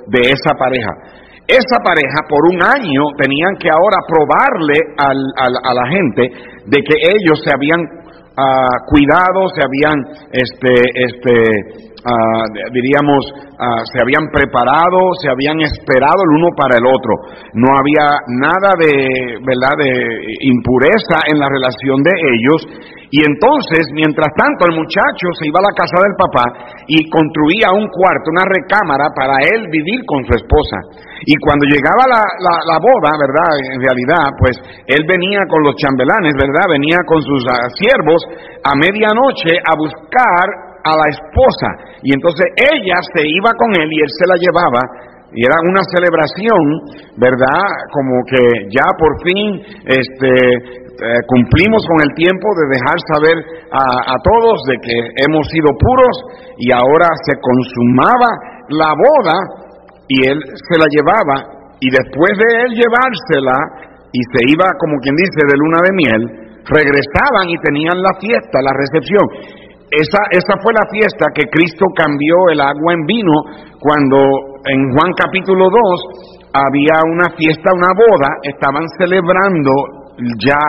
[0.08, 0.90] de esa pareja.
[1.46, 6.22] Esa pareja por un año tenían que ahora probarle a la gente
[6.66, 8.02] de que ellos se habían
[8.34, 9.98] Ah, cuidados, se habían,
[10.32, 10.72] este,
[11.04, 17.12] este, uh, diríamos, uh, se habían preparado, se habían esperado el uno para el otro.
[17.54, 18.06] No había
[18.38, 19.90] nada de, ¿verdad?, de
[20.46, 22.60] impureza en la relación de ellos.
[23.12, 26.46] Y entonces, mientras tanto, el muchacho se iba a la casa del papá
[26.88, 31.12] y construía un cuarto, una recámara para él vivir con su esposa.
[31.28, 33.52] Y cuando llegaba la, la, boda, ¿verdad?
[33.68, 34.56] En realidad, pues
[34.88, 36.72] él venía con los chambelanes, ¿verdad?
[36.72, 38.24] Venía con sus ah, siervos
[38.64, 41.98] a medianoche a buscar a la esposa.
[42.02, 44.82] Y entonces ella se iba con él y él se la llevaba.
[45.32, 46.62] Y era una celebración,
[47.16, 47.64] ¿verdad?
[47.90, 53.36] Como que ya por fin este, eh, cumplimos con el tiempo de dejar saber
[53.72, 56.16] a, a todos de que hemos sido puros
[56.58, 58.28] y ahora se consumaba
[58.68, 59.36] la boda
[60.08, 63.58] y él se la llevaba y después de él llevársela
[64.12, 66.22] y se iba, como quien dice, de luna de miel,
[66.68, 69.26] regresaban y tenían la fiesta, la recepción.
[69.92, 73.32] Esa, esa fue la fiesta que Cristo cambió el agua en vino
[73.78, 74.16] cuando
[74.64, 79.70] en Juan capítulo 2 había una fiesta, una boda, estaban celebrando
[80.38, 80.60] ya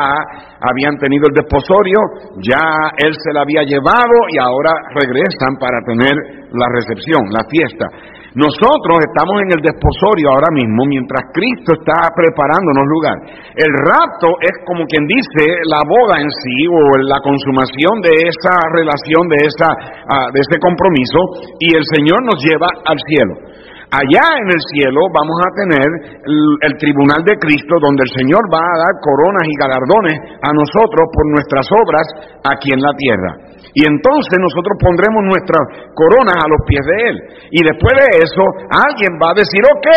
[0.61, 1.99] habían tenido el desposorio,
[2.39, 6.15] ya él se la había llevado y ahora regresan para tener
[6.51, 7.85] la recepción, la fiesta.
[8.33, 13.17] Nosotros estamos en el desposorio ahora mismo mientras Cristo está preparándonos lugar.
[13.53, 18.57] El rapto es como quien dice la boda en sí o la consumación de esa
[18.73, 19.69] relación, de, esa,
[20.09, 23.53] ah, de ese compromiso y el Señor nos lleva al cielo.
[23.93, 25.85] Allá en el cielo vamos a tener
[26.25, 31.05] el, tribunal de Cristo donde el Señor va a dar coronas y galardones a nosotros
[31.13, 32.07] por nuestras obras
[32.41, 33.52] aquí en la tierra.
[33.71, 35.63] Y entonces nosotros pondremos nuestras
[35.95, 37.17] coronas a los pies de Él.
[37.49, 39.87] Y después de eso, alguien va a decir, ok,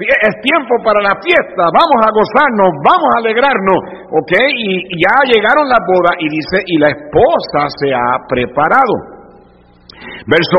[0.00, 3.80] es tiempo para la fiesta, vamos a gozarnos, vamos a alegrarnos,
[4.10, 4.32] ok.
[4.58, 8.94] Y ya llegaron las bodas y dice, y la esposa se ha preparado.
[10.26, 10.56] Verso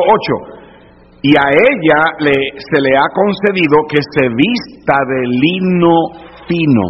[0.48, 1.28] 8.
[1.28, 6.16] Y a ella le, se le ha concedido que se vista de lino
[6.48, 6.86] fino,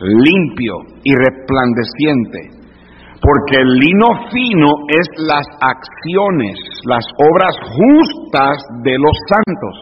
[0.00, 2.55] limpio y resplandeciente
[3.26, 6.54] porque el lino fino es las acciones,
[6.86, 8.54] las obras justas
[8.86, 9.74] de los santos.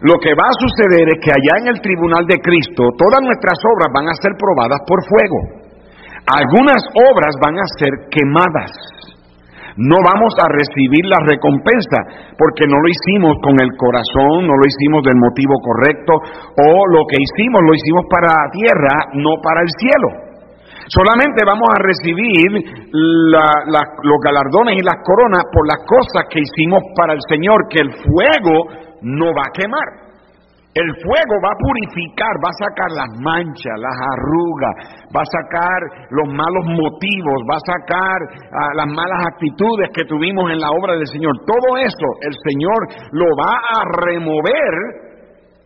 [0.00, 3.60] Lo que va a suceder es que allá en el tribunal de Cristo todas nuestras
[3.60, 5.68] obras van a ser probadas por fuego.
[6.24, 6.80] Algunas
[7.12, 8.72] obras van a ser quemadas.
[9.76, 14.64] No vamos a recibir la recompensa porque no lo hicimos con el corazón, no lo
[14.64, 19.60] hicimos del motivo correcto o lo que hicimos lo hicimos para la tierra, no para
[19.60, 20.29] el cielo.
[20.90, 22.50] Solamente vamos a recibir
[22.90, 27.92] los galardones y las coronas por las cosas que hicimos para el Señor, que el
[27.94, 28.66] fuego
[29.02, 30.10] no va a quemar.
[30.74, 34.74] El fuego va a purificar, va a sacar las manchas, las arrugas,
[35.14, 35.78] va a sacar
[36.10, 38.18] los malos motivos, va a sacar
[38.50, 41.34] ah, las malas actitudes que tuvimos en la obra del Señor.
[41.46, 42.78] Todo eso el Señor
[43.10, 44.74] lo va a remover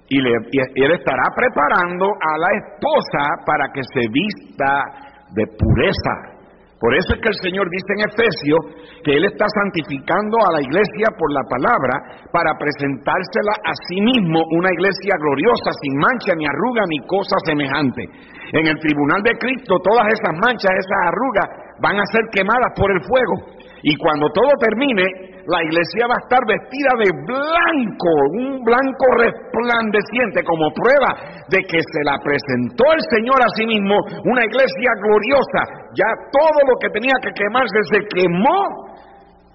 [0.09, 6.35] y, y Él estará preparando a la esposa para que se vista de pureza.
[6.85, 8.61] Por eso es que el Señor dice en Efesios
[9.01, 14.45] que Él está santificando a la iglesia por la palabra para presentársela a sí mismo
[14.53, 18.05] una iglesia gloriosa, sin mancha, ni arruga, ni cosa semejante.
[18.53, 21.49] En el tribunal de Cristo todas esas manchas, esas arrugas
[21.81, 23.65] van a ser quemadas por el fuego.
[23.81, 30.41] Y cuando todo termine, la iglesia va a estar vestida de blanco, un blanco resplandeciente
[30.43, 35.61] como prueba de que se la presentó el Señor a sí mismo, una iglesia gloriosa.
[35.93, 38.89] Ya todo lo que tenía que quemarse se quemó.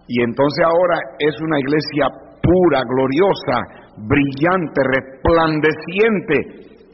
[0.08, 2.06] Y entonces ahora es una iglesia
[2.42, 3.58] pura, gloriosa,
[3.98, 6.38] brillante, resplandeciente.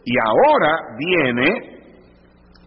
[0.05, 1.75] Y ahora viene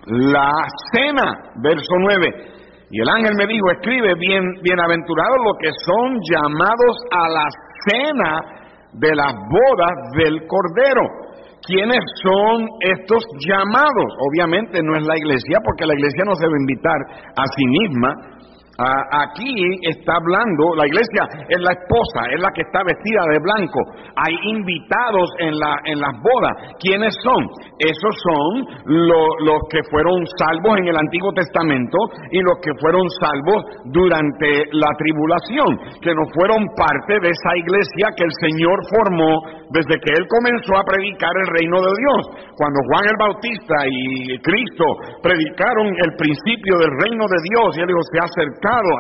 [0.07, 0.53] la
[0.93, 2.58] cena, verso 9.
[2.91, 7.49] Y el ángel me dijo, escribe, bien, bienaventurados los que son llamados a la
[7.87, 8.41] cena
[8.95, 11.29] de las bodas del Cordero.
[11.67, 14.09] ¿Quiénes son estos llamados?
[14.31, 16.99] Obviamente no es la iglesia, porque la iglesia no se va a invitar
[17.37, 18.15] a sí misma,
[18.79, 19.51] aquí
[19.83, 23.81] está hablando, la iglesia es la esposa, es la que está vestida de blanco.
[24.15, 26.79] Hay invitados en, la, en las bodas.
[26.79, 27.43] ¿Quiénes son?
[27.79, 31.99] Esos son los que fueron salvos en el Antiguo Testamento
[32.31, 38.15] y los que fueron salvos durante la tribulación, que no fueron parte de esa iglesia
[38.15, 39.43] que el Señor formó
[39.75, 42.23] desde que Él comenzó a predicar el reino de Dios.
[42.55, 44.87] Cuando Juan el Bautista y Cristo
[45.23, 48.29] predicaron el principio del reino de Dios, y Él dijo, se ha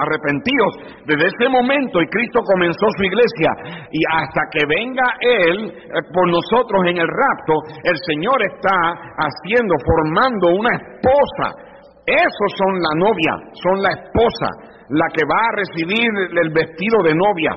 [0.02, 0.72] arrepentidos
[1.06, 3.50] desde ese momento y Cristo comenzó su iglesia
[3.90, 7.54] y hasta que venga Él eh, por nosotros en el rapto,
[7.84, 8.76] el Señor está
[9.16, 11.68] haciendo, formando una esposa.
[12.06, 14.48] Esos son la novia, son la esposa,
[14.88, 16.08] la que va a recibir
[16.40, 17.52] el vestido de novia.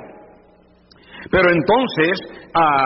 [1.32, 2.20] Pero entonces
[2.54, 2.84] ah,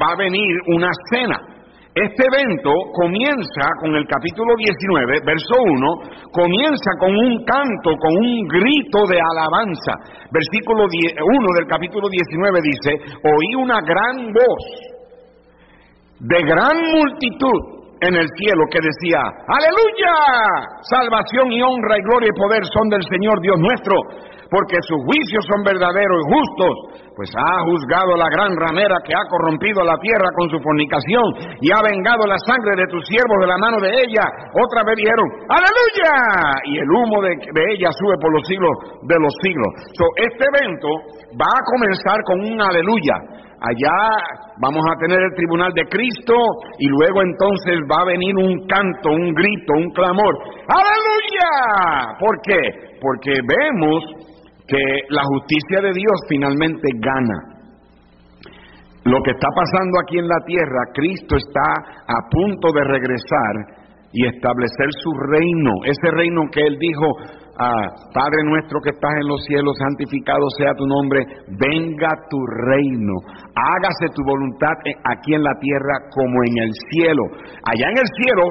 [0.00, 1.53] va a venir una cena.
[1.94, 8.42] Este evento comienza con el capítulo 19, verso 1, comienza con un canto, con un
[8.48, 9.94] grito de alabanza.
[10.26, 10.90] Versículo 1
[11.54, 14.64] del capítulo 19 dice, oí una gran voz
[16.18, 22.40] de gran multitud en el cielo que decía, aleluya, salvación y honra y gloria y
[22.42, 23.94] poder son del Señor Dios nuestro
[24.50, 26.74] porque sus juicios son verdaderos y justos,
[27.16, 31.70] pues ha juzgado la gran ramera que ha corrompido la tierra con su fornicación y
[31.70, 34.26] ha vengado la sangre de tus siervos de la mano de ella.
[34.50, 36.12] Otra vez dijeron, aleluya,
[36.66, 37.34] y el humo de,
[37.74, 38.74] ella sube por los siglos
[39.06, 39.70] de los siglos.
[39.94, 40.88] So, este evento
[41.38, 43.44] va a comenzar con un aleluya.
[43.64, 43.96] Allá
[44.60, 46.34] vamos a tener el tribunal de Cristo
[46.78, 50.34] y luego entonces va a venir un canto, un grito, un clamor.
[50.68, 52.18] ¡Aleluya!
[52.18, 52.60] ¿Por qué?
[53.00, 54.04] Porque vemos
[54.66, 57.54] que la justicia de Dios finalmente gana.
[59.04, 61.68] Lo que está pasando aquí en la tierra, Cristo está
[62.08, 67.04] a punto de regresar y establecer su reino, ese reino que Él dijo,
[67.58, 71.26] ah, Padre nuestro que estás en los cielos, santificado sea tu nombre,
[71.60, 73.12] venga tu reino,
[73.52, 74.72] hágase tu voluntad
[75.04, 77.22] aquí en la tierra como en el cielo.
[77.66, 78.42] Allá en el cielo,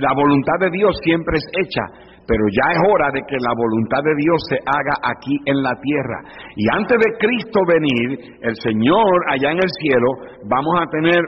[0.00, 4.06] la voluntad de Dios siempre es hecha, pero ya es hora de que la voluntad
[4.06, 6.22] de Dios se haga aquí en la tierra.
[6.54, 10.06] Y antes de Cristo venir, el Señor allá en el cielo,
[10.46, 11.18] vamos a tener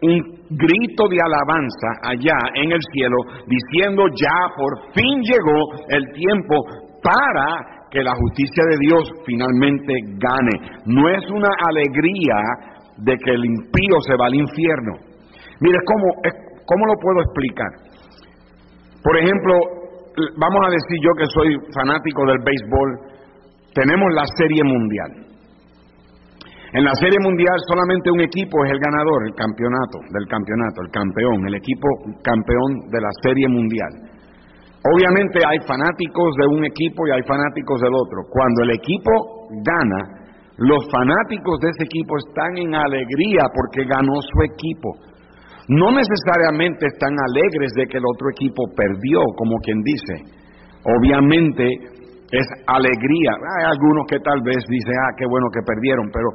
[0.00, 0.16] un
[0.48, 6.56] grito de alabanza allá en el cielo, diciendo ya por fin llegó el tiempo
[7.04, 10.80] para que la justicia de Dios finalmente gane.
[10.86, 12.40] No es una alegría
[12.96, 15.04] de que el impío se va al infierno.
[15.60, 16.06] Mire, ¿cómo,
[16.64, 17.68] cómo lo puedo explicar?
[19.04, 19.85] Por ejemplo,
[20.36, 22.90] vamos a decir yo que soy fanático del béisbol,
[23.74, 25.26] tenemos la serie mundial.
[26.72, 30.90] En la serie mundial solamente un equipo es el ganador, el campeonato, del campeonato, el
[30.90, 31.88] campeón, el equipo
[32.22, 33.92] campeón de la serie mundial.
[34.84, 38.28] Obviamente hay fanáticos de un equipo y hay fanáticos del otro.
[38.30, 40.26] Cuando el equipo gana,
[40.58, 45.15] los fanáticos de ese equipo están en alegría porque ganó su equipo
[45.68, 50.14] no necesariamente están alegres de que el otro equipo perdió, como quien dice.
[50.84, 51.66] Obviamente
[52.30, 53.32] es alegría.
[53.58, 56.28] Hay algunos que tal vez dicen, ah, qué bueno que perdieron, pero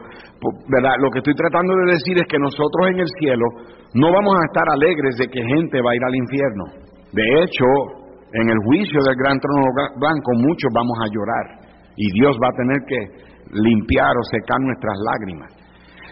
[0.68, 0.96] ¿verdad?
[1.00, 3.46] lo que estoy tratando de decir es que nosotros en el cielo
[3.94, 6.64] no vamos a estar alegres de que gente va a ir al infierno.
[7.12, 7.68] De hecho,
[8.34, 9.68] en el juicio del gran trono
[10.00, 11.46] blanco muchos vamos a llorar
[11.96, 13.00] y Dios va a tener que
[13.52, 15.52] limpiar o secar nuestras lágrimas.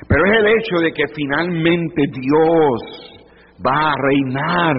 [0.07, 3.08] Pero es el hecho de que finalmente Dios
[3.65, 4.75] va a reinar.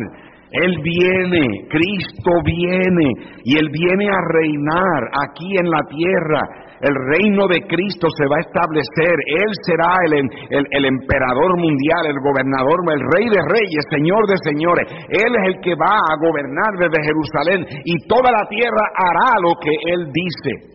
[0.50, 3.06] Él viene, Cristo viene
[3.44, 6.40] y Él viene a reinar aquí en la tierra.
[6.80, 9.14] El reino de Cristo se va a establecer.
[9.26, 10.26] Él será el,
[10.72, 14.86] el, emperador mundial, el gobernador, el rey de reyes, señor de señores.
[15.08, 19.54] Él es el que va a gobernar desde Jerusalén y toda la tierra hará lo
[19.60, 20.70] que Él dice.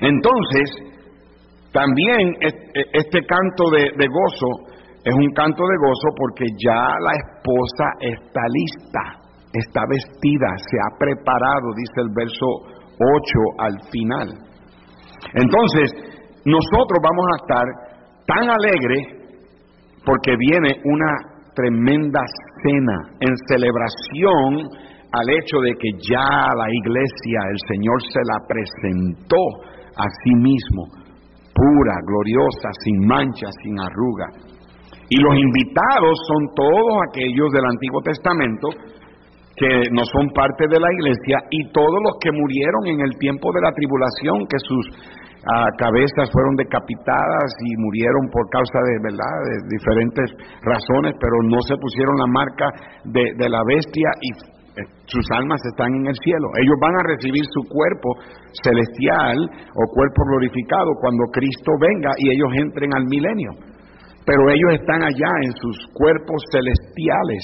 [0.00, 0.88] Entonces,
[1.72, 4.77] también este canto de, gozo
[5.08, 9.02] es un canto de gozo porque ya la esposa está lista,
[9.56, 12.46] está vestida, se ha preparado, dice el verso
[13.00, 14.28] 8 al final.
[15.32, 15.88] Entonces,
[16.44, 17.66] nosotros vamos a estar
[18.26, 19.18] tan alegres
[20.04, 21.12] porque viene una
[21.54, 22.20] tremenda
[22.62, 24.68] cena en celebración
[25.10, 29.40] al hecho de que ya la iglesia, el Señor se la presentó
[29.96, 30.84] a sí mismo,
[31.54, 34.47] pura, gloriosa, sin mancha, sin arruga.
[35.08, 38.68] Y los invitados son todos aquellos del Antiguo Testamento
[39.58, 43.50] que no son parte de la iglesia y todos los que murieron en el tiempo
[43.52, 44.84] de la tribulación, que sus
[45.50, 49.34] ah, cabezas fueron decapitadas y murieron por causa de, ¿verdad?
[49.50, 50.28] de diferentes
[50.62, 52.70] razones, pero no se pusieron la marca
[53.04, 54.30] de, de la bestia y
[54.78, 56.46] eh, sus almas están en el cielo.
[56.62, 58.14] Ellos van a recibir su cuerpo
[58.62, 59.42] celestial
[59.74, 63.67] o cuerpo glorificado cuando Cristo venga y ellos entren al milenio.
[64.28, 67.42] Pero ellos están allá en sus cuerpos celestiales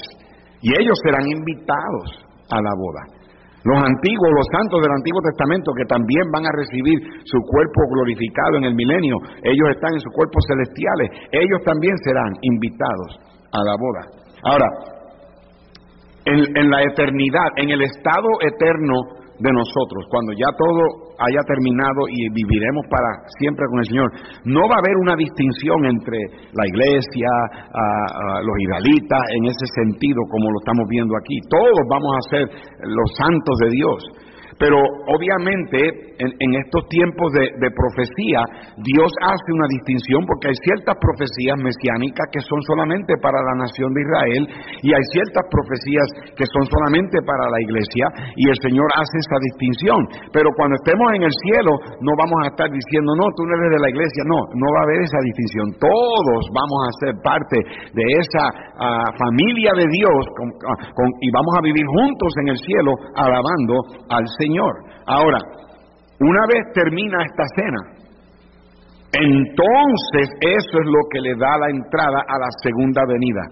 [0.61, 2.09] y ellos serán invitados
[2.53, 3.25] a la boda.
[3.64, 8.61] Los antiguos, los santos del Antiguo Testamento que también van a recibir su cuerpo glorificado
[8.61, 13.16] en el milenio, ellos están en sus cuerpos celestiales, ellos también serán invitados
[13.49, 14.03] a la boda.
[14.44, 14.68] Ahora,
[16.29, 22.07] en, en la eternidad, en el estado eterno de nosotros, cuando ya todo haya terminado
[22.09, 24.09] y viviremos para siempre con el Señor,
[24.44, 26.18] no va a haber una distinción entre
[26.55, 27.29] la iglesia,
[28.42, 31.38] los israelitas, en ese sentido como lo estamos viendo aquí.
[31.51, 32.44] Todos vamos a ser
[32.83, 33.99] los santos de Dios.
[34.57, 34.79] Pero
[35.11, 38.44] obviamente en, estos tiempos de, profecía,
[38.77, 43.90] Dios hace una distinción porque hay ciertas profecías mesiánicas que son solamente para la nación
[43.96, 44.42] de Israel
[44.85, 49.38] y hay ciertas profecías que son solamente para la iglesia y el Señor hace esa
[49.40, 49.98] distinción.
[50.31, 51.72] Pero cuando estemos en el cielo
[52.05, 54.81] no vamos a estar diciendo, no, tú no eres de la iglesia, no, no va
[54.83, 55.66] a haber esa distinción.
[55.81, 57.59] Todos vamos a ser parte
[57.96, 58.44] de esa
[58.77, 60.20] ah, familia de Dios
[60.68, 60.79] ah,
[61.18, 63.74] y vamos a vivir juntos en el cielo alabando
[64.11, 64.24] al.
[64.38, 64.72] Señor.
[65.07, 65.38] Ahora,
[66.28, 68.04] una vez termina esta cena,
[69.14, 73.42] entonces eso es lo que le da la entrada a la segunda venida.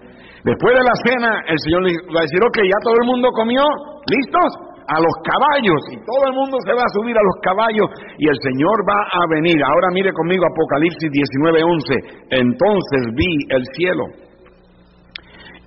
[0.43, 3.31] Después de la cena, el Señor le va a decir, ok, ya todo el mundo
[3.31, 3.63] comió,
[4.11, 4.51] ¿listos?
[4.83, 7.87] A los caballos, y todo el mundo se va a subir a los caballos,
[8.19, 9.55] y el Señor va a venir.
[9.63, 11.95] Ahora mire conmigo Apocalipsis 19:11.
[12.29, 14.03] Entonces vi el cielo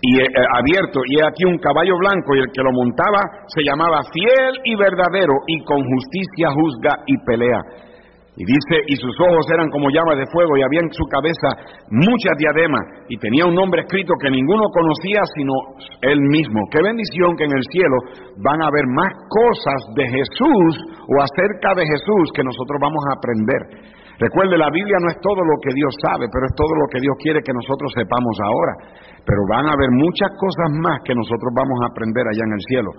[0.01, 4.05] y eh, abierto, y aquí un caballo blanco, y el que lo montaba se llamaba
[4.13, 7.61] fiel y verdadero, y con justicia juzga y pelea.
[8.37, 11.49] Y dice, y sus ojos eran como llamas de fuego, y había en su cabeza
[11.89, 15.55] muchas diademas, y tenía un nombre escrito que ninguno conocía sino
[16.03, 16.61] él mismo.
[16.71, 17.97] Qué bendición que en el cielo
[18.45, 20.73] van a haber más cosas de Jesús
[21.09, 23.97] o acerca de Jesús que nosotros vamos a aprender.
[24.17, 27.01] Recuerde, la Biblia no es todo lo que Dios sabe, pero es todo lo que
[27.05, 28.73] Dios quiere que nosotros sepamos ahora.
[29.21, 32.65] Pero van a haber muchas cosas más que nosotros vamos a aprender allá en el
[32.65, 32.91] cielo.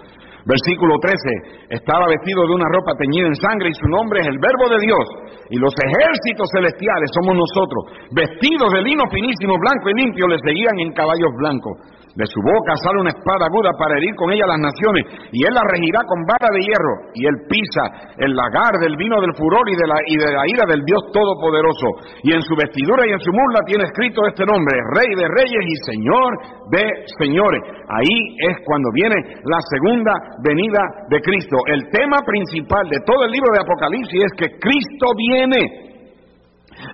[0.46, 4.38] Versículo 13, estaba vestido de una ropa teñida en sangre y su nombre es el
[4.38, 5.06] verbo de Dios.
[5.50, 10.78] Y los ejércitos celestiales somos nosotros, vestidos de lino finísimo, blanco y limpio, le seguían
[10.80, 11.98] en caballos blancos.
[12.18, 15.54] De su boca sale una espada aguda para herir con ella las naciones, y él
[15.54, 19.62] la regirá con vara de hierro, y él pisa el lagar del vino del furor
[19.70, 22.18] y de, la, y de la ira del Dios Todopoderoso.
[22.26, 25.62] Y en su vestidura y en su musla tiene escrito este nombre, Rey de Reyes
[25.62, 26.30] y Señor
[26.74, 26.90] de
[27.22, 27.62] Señores.
[27.86, 28.18] Ahí
[28.50, 29.14] es cuando viene
[29.46, 30.82] la segunda venida
[31.14, 31.70] de Cristo.
[31.70, 35.62] El tema principal de todo el libro de Apocalipsis es que Cristo viene.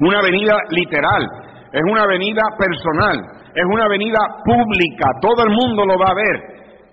[0.04, 1.24] Una venida literal,
[1.72, 6.38] es una venida personal es una venida pública, todo el mundo lo va a ver.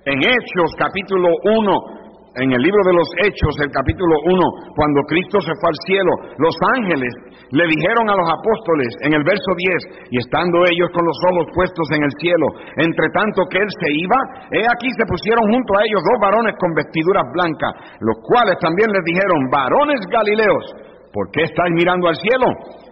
[0.05, 2.01] En Hechos capítulo 1,
[2.37, 6.13] en el libro de los Hechos, el capítulo 1, cuando Cristo se fue al cielo,
[6.39, 7.13] los ángeles
[7.51, 11.51] le dijeron a los apóstoles en el verso 10, y estando ellos con los ojos
[11.53, 12.47] puestos en el cielo,
[12.77, 14.19] entre tanto que él se iba,
[14.53, 18.89] he aquí se pusieron junto a ellos dos varones con vestiduras blancas, los cuales también
[18.95, 20.65] les dijeron, varones galileos,
[21.13, 22.47] ¿por qué estáis mirando al cielo?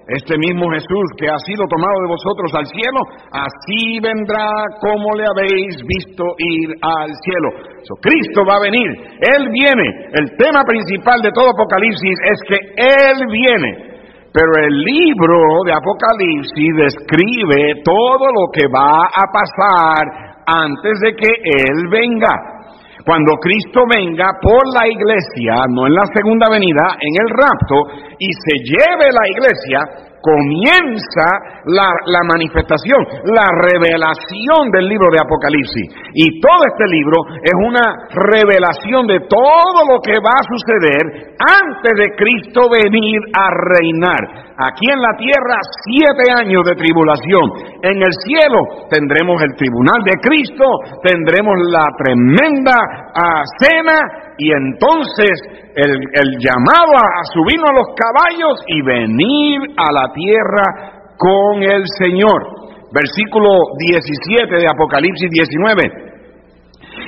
[0.09, 4.49] Este mismo Jesús que ha sido tomado de vosotros al cielo, así vendrá
[4.81, 7.77] como le habéis visto ir al cielo.
[8.01, 8.89] Cristo va a venir,
[9.21, 10.09] Él viene.
[10.15, 13.89] El tema principal de todo Apocalipsis es que Él viene.
[14.33, 21.33] Pero el libro de Apocalipsis describe todo lo que va a pasar antes de que
[21.45, 22.58] Él venga.
[23.05, 27.77] Cuando Cristo venga por la iglesia, no en la segunda venida, en el rapto,
[28.19, 29.81] y se lleve la iglesia,
[30.21, 35.87] comienza la, manifestación, la revelación del libro de Apocalipsis.
[36.15, 41.93] Y todo este libro es una revelación de todo lo que va a suceder antes
[41.97, 44.49] de Cristo venir a reinar.
[44.59, 47.79] Aquí en la tierra, siete años de tribulación.
[47.83, 50.65] En el cielo tendremos el tribunal de Cristo,
[51.03, 52.75] tendremos la tremenda
[53.15, 55.35] ah, cena y entonces
[55.75, 62.59] el, llamado a, subirnos a los caballos y venir a la tierra con el Señor.
[62.95, 65.83] Versículo 17 de Apocalipsis 19.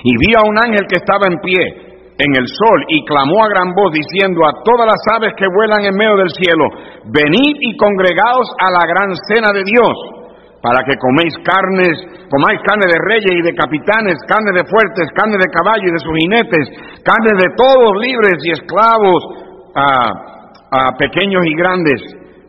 [0.03, 3.49] Y vi a un ángel que estaba en pie en el sol y clamó a
[3.49, 6.67] gran voz diciendo a todas las aves que vuelan en medio del cielo,
[7.15, 10.20] venid y congregaos a la gran cena de Dios,
[10.61, 11.97] para que coméis carnes,
[12.29, 16.05] comáis carne de reyes y de capitanes, carne de fuertes, carne de caballo y de
[16.05, 16.67] sus jinetes,
[17.01, 19.25] carne de todos libres y esclavos,
[19.75, 22.01] a, pequeños y grandes.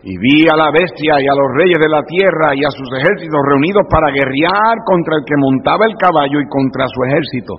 [0.04, 2.90] Y vi a la bestia y a los reyes de la tierra y a sus
[2.98, 7.54] ejércitos reunidos para guerrear contra el que montaba el caballo y contra su ejército.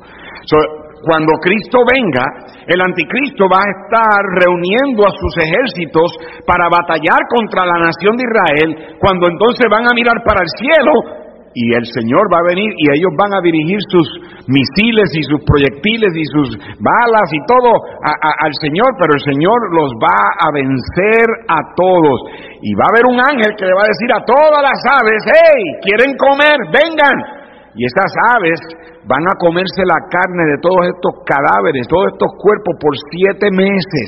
[1.02, 2.22] Cuando Cristo venga,
[2.66, 6.14] el anticristo va a estar reuniendo a sus ejércitos
[6.46, 11.22] para batallar contra la nación de Israel, cuando entonces van a mirar para el cielo
[11.54, 14.08] y el Señor va a venir y ellos van a dirigir sus
[14.48, 16.48] misiles y sus proyectiles y sus
[16.80, 22.18] balas y todo al Señor, pero el Señor los va a vencer a todos.
[22.62, 25.20] Y va a haber un ángel que le va a decir a todas las aves,
[25.28, 26.56] hey, ¿quieren comer?
[26.72, 27.41] Vengan.
[27.74, 28.60] Y estas aves
[29.08, 34.06] van a comerse la carne de todos estos cadáveres, todos estos cuerpos por siete meses.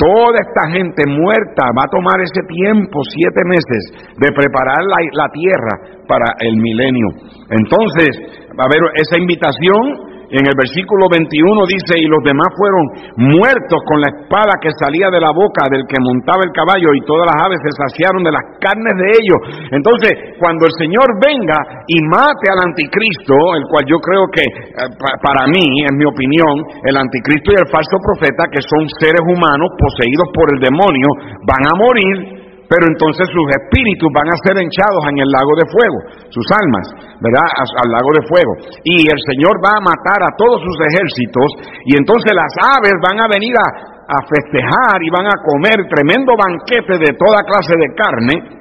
[0.00, 6.00] Toda esta gente muerta va a tomar ese tiempo, siete meses, de preparar la, tierra
[6.08, 7.04] para el milenio.
[7.52, 8.08] Entonces,
[8.56, 11.26] va a haber esa invitación en el versículo 21
[11.66, 15.82] dice, y los demás fueron muertos con la espada que salía de la boca del
[15.90, 19.40] que montaba el caballo y todas las aves se saciaron de las carnes de ellos.
[19.74, 21.58] Entonces, cuando el Señor venga
[21.90, 24.86] y mate al anticristo, el cual yo creo que eh,
[25.18, 26.54] para mí, en mi opinión,
[26.86, 31.10] el anticristo y el falso profeta, que son seres humanos poseídos por el demonio,
[31.42, 32.39] van a morir
[32.70, 35.98] pero entonces sus espíritus van a ser hinchados en el lago de fuego,
[36.30, 36.86] sus almas,
[37.18, 37.42] ¿verdad?
[37.50, 38.52] Al lago de fuego.
[38.86, 43.18] Y el Señor va a matar a todos sus ejércitos y entonces las aves van
[43.18, 43.66] a venir a,
[44.06, 48.59] a festejar y van a comer tremendo banquete de toda clase de carne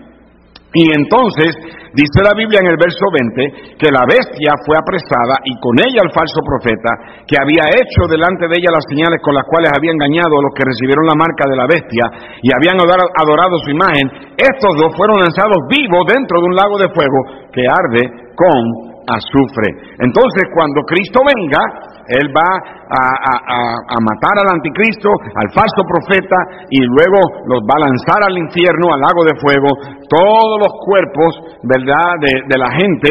[0.70, 1.58] y entonces
[1.98, 6.06] dice la Biblia en el verso 20 que la bestia fue apresada y con ella
[6.06, 9.90] el falso profeta que había hecho delante de ella las señales con las cuales había
[9.90, 12.06] engañado a los que recibieron la marca de la bestia
[12.46, 14.06] y habían adorado su imagen.
[14.38, 18.04] Estos dos fueron lanzados vivos dentro de un lago de fuego que arde
[18.38, 18.62] con
[19.10, 19.98] azufre.
[20.06, 21.62] Entonces cuando Cristo venga,
[22.10, 22.50] Él va
[22.90, 28.90] a, matar al anticristo, al falso profeta, y luego los va a lanzar al infierno,
[28.90, 29.70] al lago de fuego,
[30.10, 31.32] todos los cuerpos,
[31.70, 33.10] ¿verdad?, de, la gente,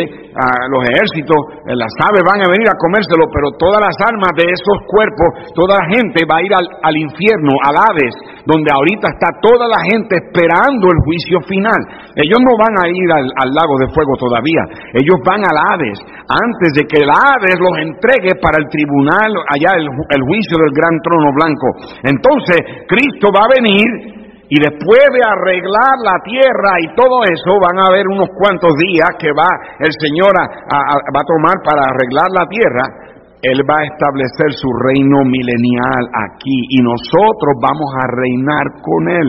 [0.70, 4.50] los ejércitos, eh, las aves van a venir a comérselo, pero todas las armas de
[4.50, 8.14] esos cuerpos, toda la gente va a ir al, infierno, al Hades,
[8.48, 11.76] donde ahorita está toda la gente esperando el juicio final.
[12.16, 14.64] Ellos no van a ir al, lago de fuego todavía,
[14.96, 19.76] ellos van al Hades, antes de que el Hades los entregue para el tribunal allá
[19.76, 21.68] el, juicio del gran trono blanco.
[22.08, 24.16] Entonces, Cristo va a venir
[24.48, 29.12] y después de arreglar la tierra y todo eso, van a haber unos cuantos días
[29.20, 33.07] que va el Señor a, a tomar para arreglar la tierra.
[33.42, 39.28] Él va a establecer su reino milenial aquí y nosotros vamos a reinar con Él.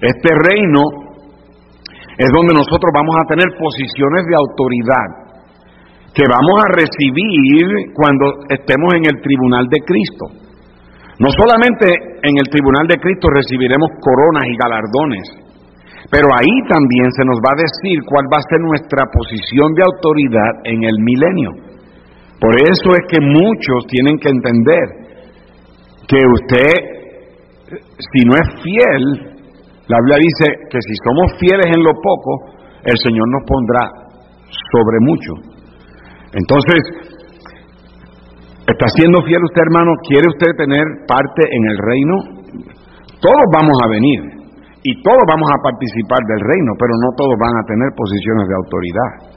[0.00, 0.82] Este reino
[2.18, 5.08] es donde nosotros vamos a tener posiciones de autoridad
[6.14, 10.26] que vamos a recibir cuando estemos en el tribunal de Cristo.
[11.18, 11.86] No solamente
[12.22, 15.26] en el tribunal de Cristo recibiremos coronas y galardones,
[16.10, 19.82] pero ahí también se nos va a decir cuál va a ser nuestra posición de
[19.82, 21.71] autoridad en el milenio.
[22.42, 24.86] Por eso es que muchos tienen que entender
[26.10, 26.74] que usted,
[27.70, 29.04] si no es fiel,
[29.86, 33.86] la Biblia dice que si somos fieles en lo poco, el Señor nos pondrá
[34.74, 35.32] sobre mucho.
[36.34, 36.82] Entonces,
[38.66, 39.94] ¿está siendo fiel usted, hermano?
[40.02, 42.14] ¿Quiere usted tener parte en el reino?
[43.22, 44.18] Todos vamos a venir
[44.82, 48.54] y todos vamos a participar del reino, pero no todos van a tener posiciones de
[48.58, 49.31] autoridad.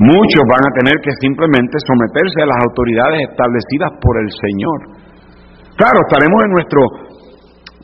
[0.00, 4.78] Muchos van a tener que simplemente someterse a las autoridades establecidas por el Señor.
[5.76, 6.80] Claro, estaremos en nuestro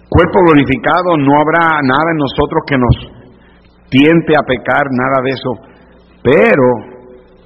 [0.09, 2.95] cuerpo glorificado, no habrá nada en nosotros que nos
[3.91, 5.53] tiente a pecar, nada de eso,
[6.23, 6.91] pero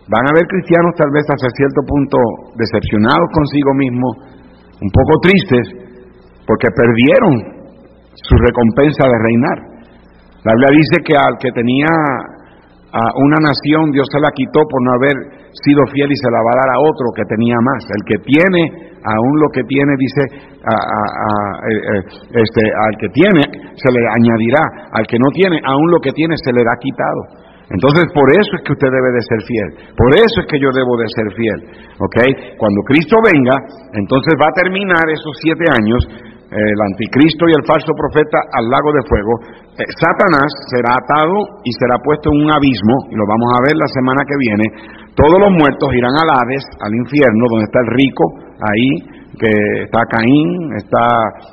[0.05, 2.19] Van a haber cristianos tal vez hasta cierto punto
[2.61, 4.13] decepcionados consigo mismos,
[4.85, 5.65] un poco tristes,
[6.45, 7.33] porque perdieron
[8.13, 9.59] su recompensa de reinar.
[10.45, 11.89] La Biblia dice que al que tenía
[12.95, 16.39] a una nación, Dios se la quitó por no haber sido fiel y se la
[16.47, 17.83] va a dar a otro que tenía más.
[17.91, 22.03] El que tiene, aún lo que tiene, dice, eh, eh,
[22.39, 23.43] este, al que tiene
[23.75, 27.43] se le añadirá, al que no tiene, aún lo que tiene se le da quitado.
[27.67, 29.69] Entonces, por eso es que usted debe de ser fiel.
[29.97, 31.59] Por eso es que yo debo de ser fiel.
[31.99, 32.17] ¿Ok?
[32.61, 33.57] Cuando Cristo venga,
[33.91, 36.07] entonces va a terminar esos siete años,
[36.55, 39.33] el anticristo y el falso profeta al lago de fuego.
[39.75, 41.35] Eh, Satanás será atado
[41.67, 44.67] y será puesto en un abismo, y lo vamos a ver la semana que viene.
[45.19, 48.25] Todos los muertos irán al Hades, al infierno, donde está el rico,
[48.63, 48.91] ahí,
[49.35, 49.51] que
[49.83, 51.07] está Caín, está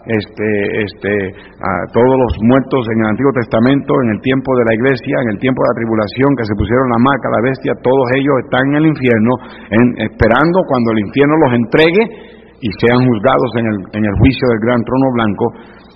[0.06, 0.50] este,
[0.86, 1.14] este,
[1.94, 5.40] todos los muertos en el Antiguo Testamento, en el tiempo de la iglesia, en el
[5.42, 8.76] tiempo de la tribulación, que se pusieron la marca, la bestia, todos ellos están en
[8.82, 9.34] el infierno,
[9.98, 14.62] esperando cuando el infierno los entregue y sean juzgados en el, en el juicio del
[14.62, 15.46] gran trono blanco.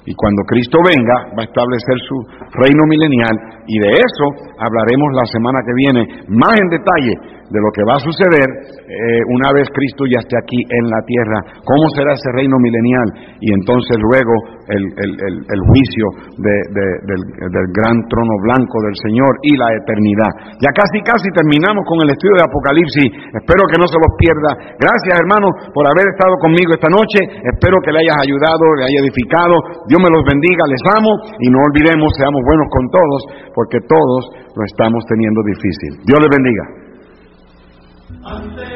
[0.06, 2.18] Y cuando Cristo venga, va a establecer su
[2.62, 3.36] reino milenial
[3.66, 4.26] y de eso
[4.60, 7.14] hablaremos la semana que viene más en detalle
[7.50, 8.50] de lo que va a suceder
[8.86, 13.38] eh, una vez Cristo ya esté aquí en la tierra, cómo será ese reino milenial
[13.42, 14.34] y entonces luego
[14.66, 16.06] el, juicio
[16.42, 20.58] del, del, gran trono blanco del Señor y la eternidad.
[20.58, 24.52] Ya casi, casi terminamos con el estudio de Apocalipsis, espero que no se los pierda.
[24.82, 29.02] Gracias hermanos por haber estado conmigo esta noche, espero que le hayas ayudado, le haya
[29.06, 29.54] edificado,
[29.86, 31.10] Dios me los bendiga, les amo
[31.42, 33.20] y no olvidemos, seamos buenos con todos,
[33.54, 34.22] porque todos
[34.54, 36.06] lo estamos teniendo difícil.
[36.06, 36.85] Dios les bendiga.
[38.26, 38.75] Unfair.